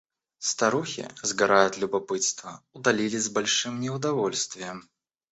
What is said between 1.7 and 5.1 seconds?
любопытства, удалились с большим неудовольствием.